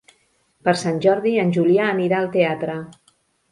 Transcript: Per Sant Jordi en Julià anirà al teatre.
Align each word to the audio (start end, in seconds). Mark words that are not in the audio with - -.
Per 0.67 0.73
Sant 0.83 0.97
Jordi 1.07 1.35
en 1.43 1.53
Julià 1.59 1.85
anirà 1.91 2.19
al 2.25 2.33
teatre. 2.39 2.81